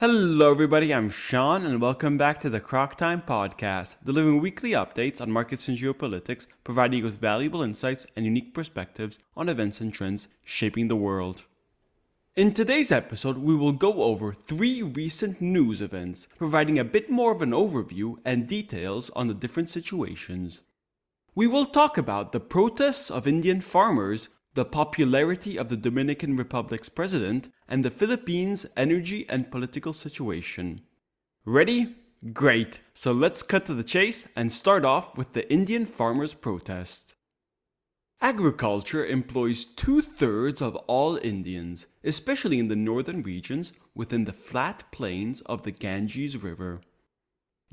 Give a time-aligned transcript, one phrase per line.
[0.00, 0.94] Hello, everybody.
[0.94, 5.68] I'm Sean, and welcome back to the Croc Time Podcast, delivering weekly updates on markets
[5.68, 10.88] and geopolitics, providing you with valuable insights and unique perspectives on events and trends shaping
[10.88, 11.44] the world.
[12.34, 17.32] In today's episode, we will go over three recent news events, providing a bit more
[17.32, 20.62] of an overview and details on the different situations.
[21.34, 26.88] We will talk about the protests of Indian farmers the popularity of the Dominican Republic's
[26.88, 30.80] president, and the Philippines' energy and political situation.
[31.44, 31.94] Ready?
[32.32, 32.80] Great!
[32.92, 37.14] So let's cut to the chase and start off with the Indian farmers' protest.
[38.20, 44.84] Agriculture employs two thirds of all Indians, especially in the northern regions within the flat
[44.92, 46.82] plains of the Ganges River.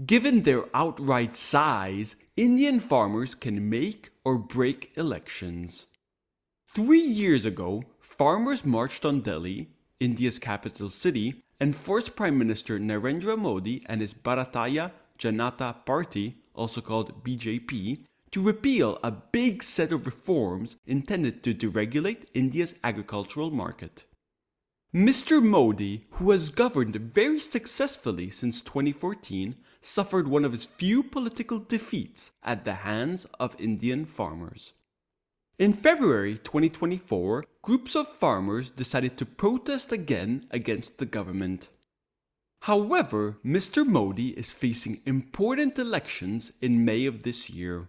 [0.06, 5.88] Given their outright size, Indian farmers can make or break elections.
[6.78, 13.36] Three years ago, farmers marched on Delhi, India's capital city, and forced Prime Minister Narendra
[13.36, 20.06] Modi and his Bharatiya Janata Party, also called BJP, to repeal a big set of
[20.06, 24.06] reforms intended to deregulate India's agricultural market.
[24.94, 25.42] Mr.
[25.42, 32.34] Modi, who has governed very successfully since 2014, suffered one of his few political defeats
[32.44, 34.74] at the hands of Indian farmers.
[35.60, 41.70] In February 2024, groups of farmers decided to protest again against the government.
[42.62, 43.84] However, Mr.
[43.84, 47.88] Modi is facing important elections in May of this year.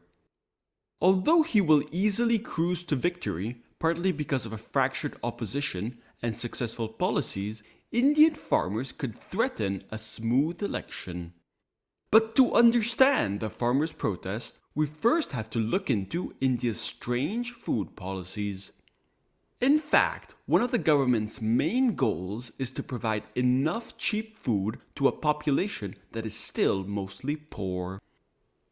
[1.03, 6.89] Although he will easily cruise to victory, partly because of a fractured opposition and successful
[6.89, 11.35] policies, Indian farmers could threaten a smooth election.
[12.11, 17.97] But to understand the farmers' protest, we first have to look into India's strange food
[17.97, 18.71] policies.
[19.61, 25.09] In fact, one of the government's main goals is to provide enough cheap food to
[25.09, 28.01] a population that is still mostly poor.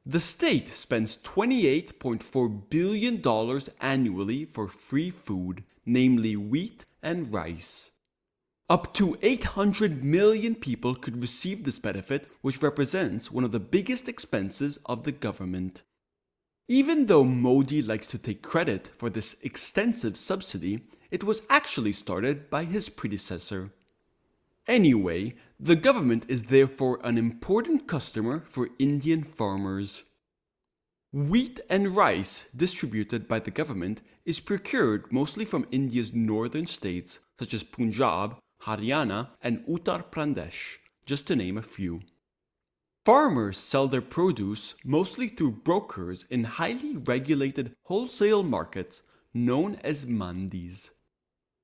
[0.05, 7.91] The state spends $28.4 billion annually for free food, namely wheat and rice.
[8.71, 14.09] Up to 800 million people could receive this benefit, which represents one of the biggest
[14.09, 15.83] expenses of the government.
[16.69, 20.81] Even though Modi likes to take credit for this extensive subsidy,
[21.13, 23.71] it was actually started by his predecessor.
[24.67, 30.03] Anyway, the government is therefore an important customer for Indian farmers.
[31.13, 37.55] Wheat and rice distributed by the government is procured mostly from India's northern states such
[37.55, 42.01] as Punjab, Haryana, and Uttar Pradesh, just to name a few.
[43.07, 49.03] Farmers sell their produce mostly through brokers in highly regulated wholesale markets
[49.33, 50.91] known as mandis.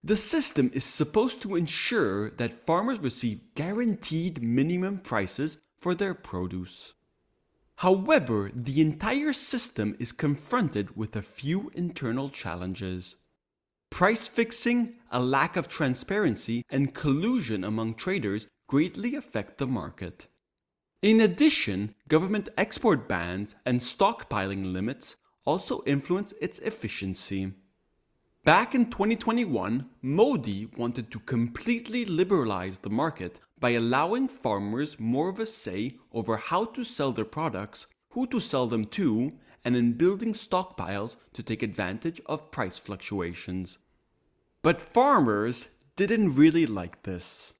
[0.04, 6.94] The system is supposed to ensure that farmers receive guaranteed minimum prices for their produce.
[7.78, 13.16] However, the entire system is confronted with a few internal challenges.
[13.90, 20.28] Price fixing, a lack of transparency, and collusion among traders greatly affect the market.
[21.02, 27.54] In addition, government export bans and stockpiling limits also influence its efficiency.
[28.44, 35.40] Back in 2021, Modi wanted to completely liberalize the market by allowing farmers more of
[35.40, 39.32] a say over how to sell their products, who to sell them to,
[39.64, 43.78] and in building stockpiles to take advantage of price fluctuations.
[44.62, 47.52] But farmers didn't really like this.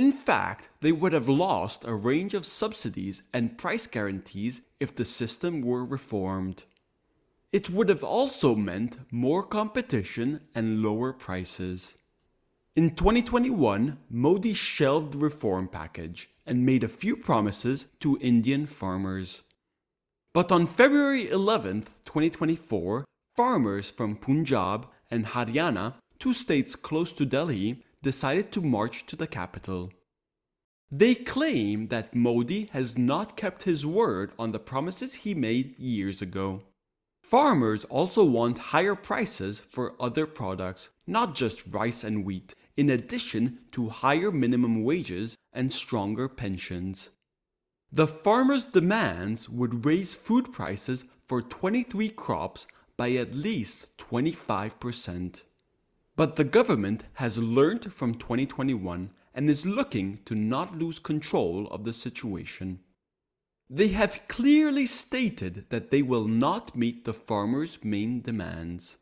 [0.00, 5.04] In fact, they would have lost a range of subsidies and price guarantees if the
[5.04, 6.64] system were reformed.
[7.52, 11.96] It would have also meant more competition and lower prices.
[12.74, 19.42] In 2021, Modi shelved the reform package and made a few promises to Indian farmers.
[20.32, 23.04] But on February 11, 2024,
[23.36, 29.26] farmers from Punjab and Haryana, two states close to Delhi, decided to march to the
[29.26, 29.92] capital.
[30.90, 36.20] They claim that Modi has not kept his word on the promises he made years
[36.20, 36.62] ago.
[37.22, 43.60] Farmers also want higher prices for other products, not just rice and wheat, in addition
[43.70, 47.10] to higher minimum wages and stronger pensions.
[47.92, 52.66] The farmers' demands would raise food prices for 23 crops
[52.96, 55.42] by at least 25%.
[56.20, 61.84] But the government has learned from 2021 and is looking to not lose control of
[61.84, 62.80] the situation.
[63.70, 68.98] They have clearly stated that they will not meet the farmers' main demands.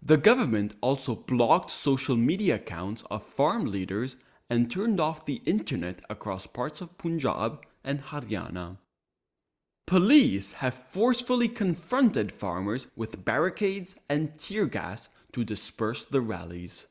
[0.00, 4.14] The government also blocked social media accounts of farm leaders
[4.48, 8.76] and turned off the internet across parts of Punjab and Haryana.
[9.84, 16.86] Police have forcefully confronted farmers with barricades and tear gas to disperse the rallies.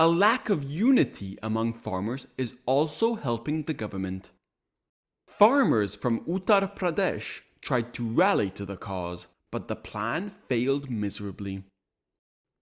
[0.00, 4.30] A lack of unity among farmers is also helping the government.
[5.26, 11.64] Farmers from Uttar Pradesh tried to rally to the cause, but the plan failed miserably.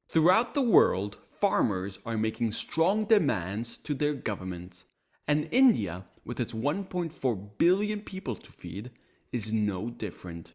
[0.09, 4.85] Throughout the world, farmers are making strong demands to their governments,
[5.29, 8.91] and India, with its 1.4 billion people to feed,
[9.33, 10.55] is no different.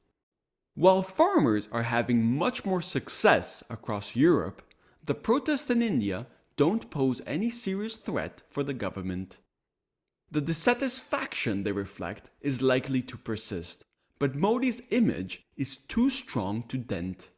[0.76, 4.62] While farmers are having much more success across Europe,
[5.04, 9.40] the protests in India don't pose any serious threat for the government.
[10.32, 13.84] The dissatisfaction they reflect is likely to persist,
[14.18, 17.30] but Modi's image is too strong to dent.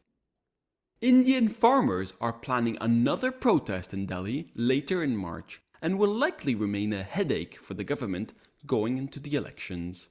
[1.02, 6.94] Indian farmers are planning another protest in Delhi later in March and will likely remain
[6.94, 8.34] a headache for the government
[8.68, 10.08] going into the elections.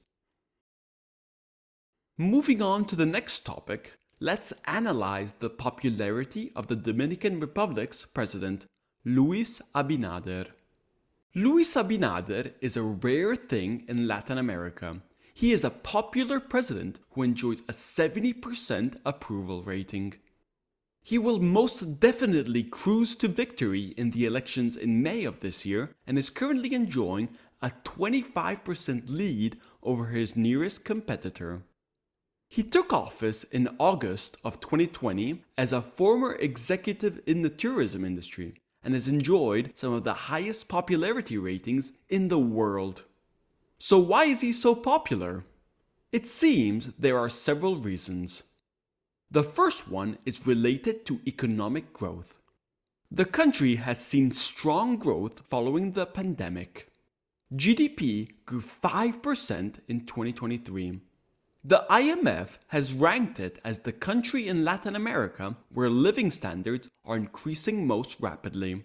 [2.22, 8.64] Moving on to the next topic, let's analyze the popularity of the Dominican Republic's president,
[9.04, 10.46] Luis Abinader.
[11.34, 15.00] Luis Abinader is a rare thing in Latin America.
[15.34, 20.14] He is a popular president who enjoys a 70% approval rating.
[21.02, 25.90] He will most definitely cruise to victory in the elections in May of this year
[26.06, 27.30] and is currently enjoying
[27.60, 31.64] a 25% lead over his nearest competitor.
[32.52, 38.56] He took office in August of 2020 as a former executive in the tourism industry
[38.84, 43.04] and has enjoyed some of the highest popularity ratings in the world.
[43.78, 45.46] So, why is he so popular?
[46.12, 48.42] It seems there are several reasons.
[49.30, 52.36] The first one is related to economic growth.
[53.10, 56.90] The country has seen strong growth following the pandemic.
[57.54, 61.00] GDP grew 5% in 2023
[61.64, 67.16] the IMF has ranked it as the country in Latin America where living standards are
[67.16, 68.82] increasing most rapidly.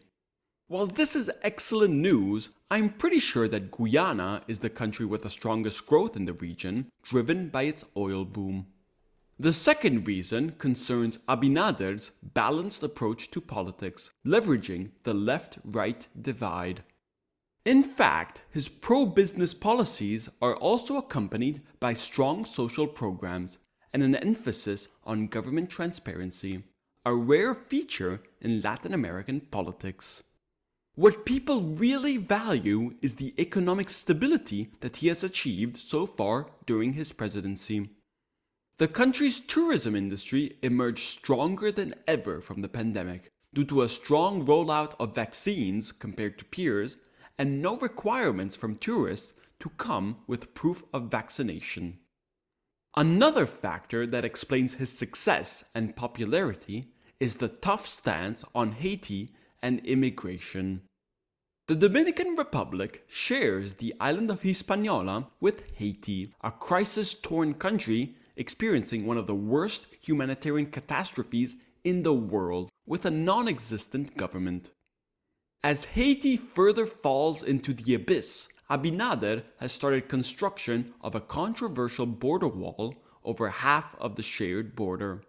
[0.67, 5.29] While this is excellent news, I'm pretty sure that Guyana is the country with the
[5.31, 8.67] strongest growth in the region, driven by its oil boom.
[9.39, 16.83] The second reason concerns Abinader's balanced approach to politics, leveraging the left right divide.
[17.67, 23.57] In fact, his pro business policies are also accompanied by strong social programs
[23.91, 26.63] and an emphasis on government transparency,
[27.05, 30.23] a rare feature in Latin American politics.
[30.95, 36.93] What people really value is the economic stability that he has achieved so far during
[36.93, 37.89] his presidency.
[38.77, 44.45] The country's tourism industry emerged stronger than ever from the pandemic due to a strong
[44.45, 46.95] rollout of vaccines compared to peers
[47.37, 51.99] and no requirements from tourists to come with proof of vaccination.
[52.95, 59.79] Another factor that explains his success and popularity is the tough stance on Haiti and
[59.85, 60.81] immigration.
[61.67, 69.05] The Dominican Republic shares the island of Hispaniola with Haiti, a crisis torn country experiencing
[69.05, 74.71] one of the worst humanitarian catastrophes in the world with a non existent government.
[75.63, 82.47] As Haiti further falls into the abyss, Abinader has started construction of a controversial border
[82.47, 85.23] wall over half of the shared border.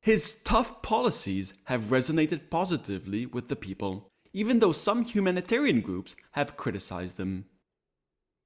[0.00, 6.56] His tough policies have resonated positively with the people, even though some humanitarian groups have
[6.56, 7.46] criticized them.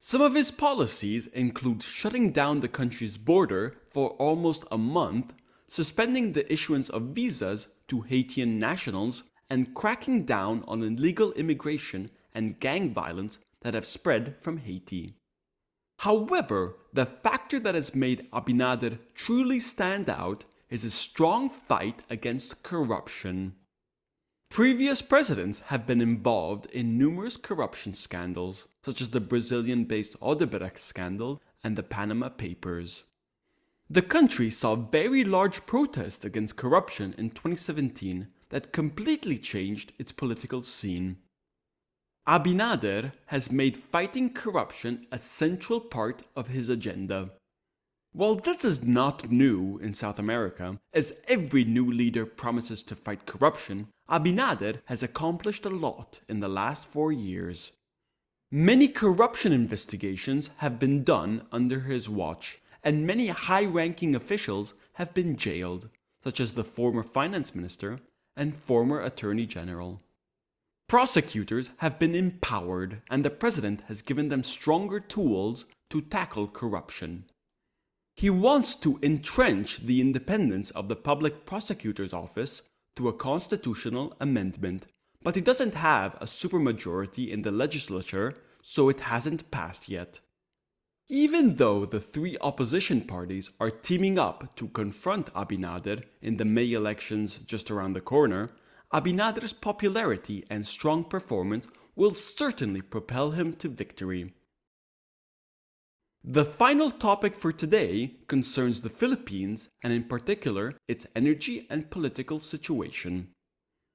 [0.01, 5.33] Some of his policies include shutting down the country's border for almost a month,
[5.67, 9.23] suspending the issuance of visas to Haitian nationals,
[9.53, 15.13] and cracking down on illegal immigration and gang violence that have spread from Haiti.
[15.99, 22.63] However, the factor that has made Abinader truly stand out is his strong fight against
[22.63, 23.53] corruption.
[24.49, 30.79] Previous presidents have been involved in numerous corruption scandals, such as the Brazilian based Odebrecht
[30.79, 33.05] scandal and the Panama Papers.
[33.91, 40.63] The country saw very large protests against corruption in 2017 that completely changed its political
[40.63, 41.17] scene.
[42.29, 47.31] Abinader has made fighting corruption a central part of his agenda.
[48.13, 53.25] While this is not new in South America, as every new leader promises to fight
[53.25, 57.73] corruption, Abinader has accomplished a lot in the last four years.
[58.51, 65.15] Many corruption investigations have been done under his watch, and many high ranking officials have
[65.15, 65.89] been jailed,
[66.23, 67.99] such as the former finance minister
[68.37, 70.01] and former Attorney General.
[70.89, 77.25] Prosecutors have been empowered, and the president has given them stronger tools to tackle corruption.
[78.17, 82.63] He wants to entrench the independence of the public prosecutor's office
[82.95, 84.87] through a constitutional amendment,
[85.23, 90.21] but he doesn't have a supermajority in the legislature, so it hasn't passed yet.
[91.13, 96.73] Even though the three opposition parties are teaming up to confront Abinader in the May
[96.73, 98.53] elections just around the corner,
[98.95, 104.33] Abinader's popularity and strong performance will certainly propel him to victory.
[106.25, 112.41] The final topic for today concerns the Philippines and, in particular, its energy and political
[112.41, 113.29] situation.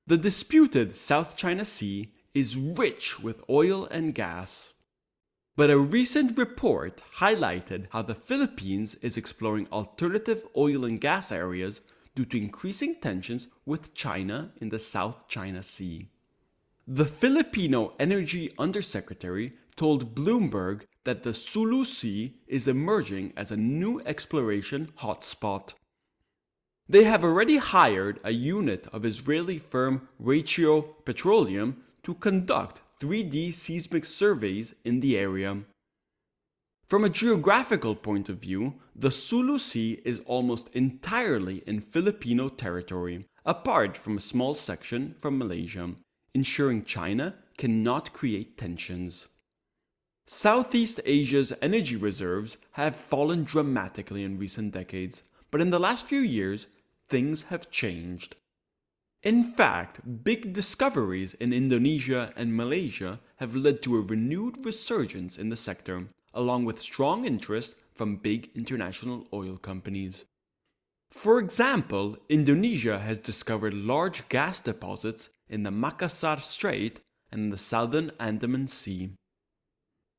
[0.06, 4.74] The disputed South China Sea is rich with oil and gas.
[5.58, 11.82] But a recent report highlighted how the Philippines is exploring alternative oil and gas areas
[12.14, 16.10] due to increasing tensions with China in the South China Sea.
[16.88, 24.00] The Filipino Energy Undersecretary told Bloomberg that the Sulu Sea is emerging as a new
[24.02, 25.74] exploration hotspot.
[26.88, 34.06] They have already hired a unit of Israeli firm Ratio Petroleum to conduct 3D seismic
[34.06, 35.60] surveys in the area.
[36.88, 43.26] From a geographical point of view, the Sulu Sea is almost entirely in Filipino territory,
[43.46, 45.92] apart from a small section from Malaysia,
[46.34, 49.28] ensuring China cannot create tensions.
[50.26, 56.20] Southeast Asia's energy reserves have fallen dramatically in recent decades, but in the last few
[56.20, 56.66] years,
[57.10, 58.38] things have changed.
[59.28, 65.50] In fact, big discoveries in Indonesia and Malaysia have led to a renewed resurgence in
[65.50, 70.24] the sector, along with strong interest from big international oil companies.
[71.12, 77.58] For example, Indonesia has discovered large gas deposits in the Makassar Strait and in the
[77.58, 79.10] southern Andaman Sea.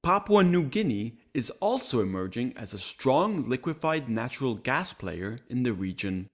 [0.02, 5.72] Papua New Guinea is also emerging as a strong liquefied natural gas player in the
[5.72, 6.28] region.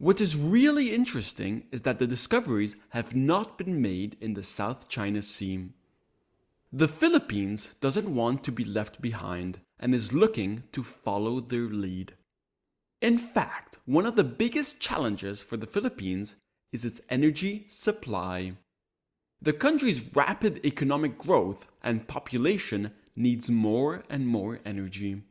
[0.00, 4.88] What is really interesting is that the discoveries have not been made in the South
[4.88, 5.68] China Sea.
[6.72, 12.14] The Philippines doesn't want to be left behind and is looking to follow their lead.
[13.02, 16.36] In fact, one of the biggest challenges for the Philippines
[16.72, 18.54] is its energy supply.
[19.42, 25.24] The country's rapid economic growth and population needs more and more energy.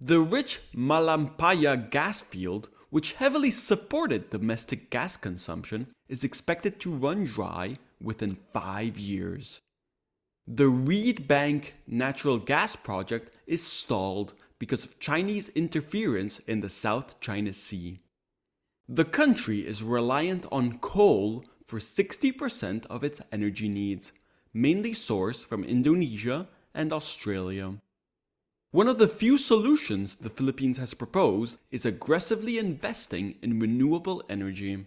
[0.00, 7.24] The rich Malampaya gas field, which heavily supported domestic gas consumption, is expected to run
[7.24, 9.60] dry within five years.
[10.46, 17.18] The Reed Bank natural gas project is stalled because of Chinese interference in the South
[17.18, 17.98] China Sea.
[18.88, 24.12] The country is reliant on coal for 60% of its energy needs,
[24.52, 27.74] mainly sourced from Indonesia and Australia.
[28.74, 34.86] One of the few solutions the Philippines has proposed is aggressively investing in renewable energy.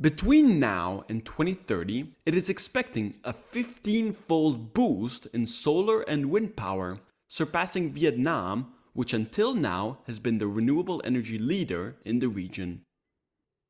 [0.00, 6.56] Between now and 2030, it is expecting a 15 fold boost in solar and wind
[6.56, 12.82] power, surpassing Vietnam, which until now has been the renewable energy leader in the region.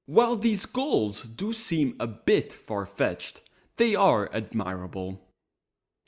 [0.07, 3.43] While these goals do seem a bit far fetched,
[3.77, 5.21] they are admirable.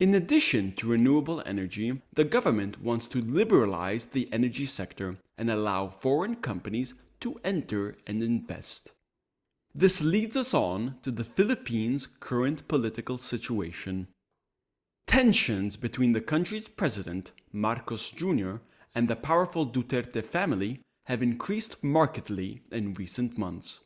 [0.00, 5.88] In addition to renewable energy, the government wants to liberalize the energy sector and allow
[5.88, 8.92] foreign companies to enter and invest.
[9.75, 14.09] This leads us on to the Philippines' current political situation.
[15.07, 18.57] Tensions between the country's president, Marcos Jr.,
[18.95, 23.80] and the powerful Duterte family have increased markedly in recent months.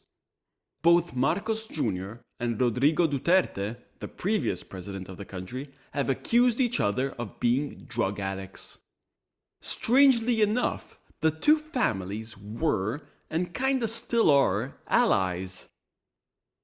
[0.80, 2.14] Both Marcos Jr.
[2.38, 7.86] and Rodrigo Duterte, the previous president of the country, have accused each other of being
[7.88, 8.76] drug addicts.
[9.62, 15.70] Strangely enough, the two families were, and kinda still are, allies.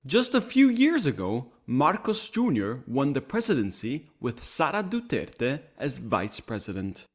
[0.05, 2.73] Just a few years ago, Marcos Jr.
[2.87, 7.07] won the presidency with Sara Duterte as vice president.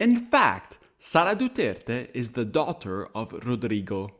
[0.00, 4.10] In fact, Sara Duterte is the daughter of Rodrigo.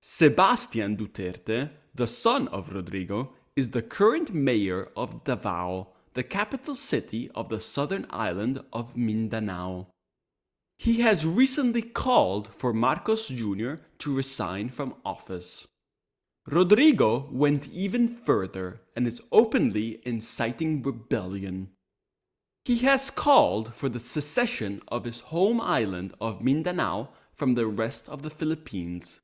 [0.00, 7.28] Sebastian Duterte, the son of Rodrigo, is the current mayor of Davao, the capital city
[7.34, 9.88] of the southern island of Mindanao.
[10.78, 13.74] He has recently called for Marcos Jr.
[13.98, 15.66] to resign from office.
[16.46, 21.70] Rodrigo went even further and is openly inciting rebellion.
[22.64, 28.08] He has called for the secession of his home island of Mindanao from the rest
[28.08, 29.18] of the Philippines.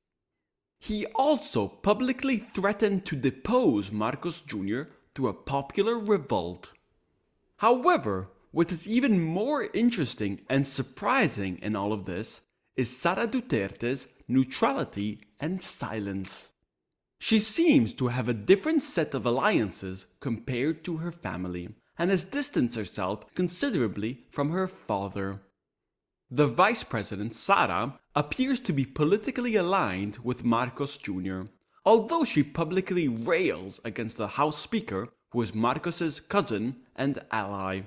[0.84, 4.82] He also publicly threatened to depose Marcos Jr.
[5.14, 6.72] through a popular revolt.
[7.56, 12.42] However, what is even more interesting and surprising in all of this
[12.76, 16.50] is Sara Duterte's neutrality and silence.
[17.18, 22.24] She seems to have a different set of alliances compared to her family and has
[22.24, 25.40] distanced herself considerably from her father.
[26.30, 31.42] The vice president, Sara, appears to be politically aligned with Marcos Jr.,
[31.85, 37.83] although she publicly rails against the House Speaker, who is Marcos's cousin and ally.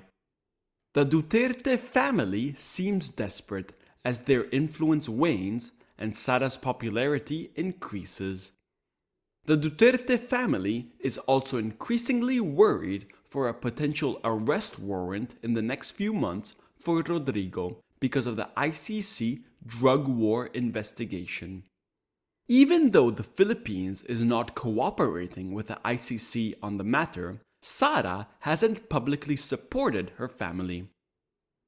[0.94, 3.72] The Duterte family seems desperate
[4.04, 8.52] as their influence wanes and Sara's popularity increases.
[9.46, 15.92] The Duterte family is also increasingly worried for a potential arrest warrant in the next
[15.92, 21.64] few months for Rodrigo because of the ICC drug war investigation.
[22.48, 28.88] Even though the Philippines is not cooperating with the ICC on the matter, Sara hasn't
[28.88, 30.88] publicly supported her family.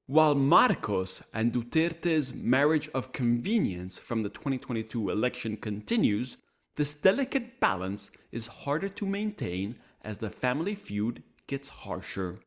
[0.06, 6.36] While Marcos and Duterte's marriage of convenience from the 2022 election continues,
[6.76, 12.40] this delicate balance is harder to maintain as the family feud gets harsher.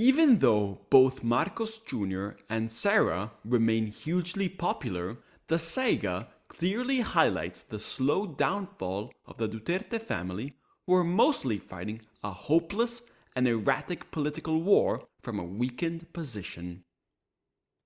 [0.00, 2.28] Even though both Marcos Jr.
[2.48, 10.00] and Sara remain hugely popular, the saga clearly highlights the slow downfall of the Duterte
[10.00, 10.54] family,
[10.86, 13.02] who are mostly fighting a hopeless
[13.36, 16.82] and erratic political war from a weakened position.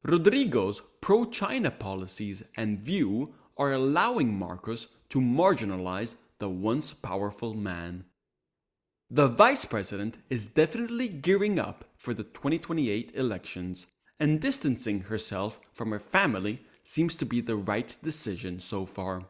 [0.04, 8.04] Rodrigo's pro China policies and view are allowing Marcos to marginalize the once powerful man.
[9.14, 13.86] The vice president is definitely gearing up for the 2028 elections,
[14.18, 19.26] and distancing herself from her family seems to be the right decision so far.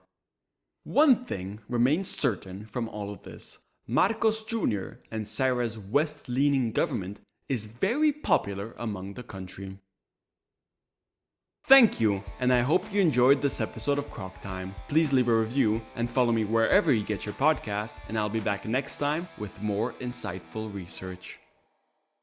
[0.85, 4.92] One thing remains certain from all of this Marcos Jr.
[5.11, 7.20] and Sara's West leaning government
[7.51, 9.81] is very popular among the country.
[11.66, 14.74] Thank you, and I hope you enjoyed this episode of Croc Time.
[14.88, 18.38] Please leave a review and follow me wherever you get your podcast, and I'll be
[18.38, 21.38] back next time with more insightful research.